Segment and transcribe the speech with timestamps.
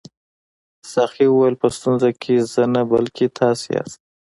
[0.91, 3.99] ساقي وویل په ستونزه کې زه نه بلکې تاسي یاست.